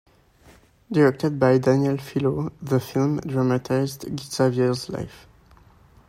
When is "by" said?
1.39-1.59